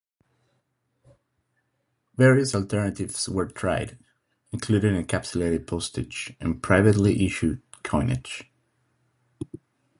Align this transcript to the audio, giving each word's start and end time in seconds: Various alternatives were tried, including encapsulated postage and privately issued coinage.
Various 2.17 2.55
alternatives 2.55 3.29
were 3.29 3.45
tried, 3.45 3.99
including 4.51 4.95
encapsulated 4.95 5.67
postage 5.67 6.33
and 6.39 6.59
privately 6.63 7.23
issued 7.23 7.61
coinage. 7.83 8.49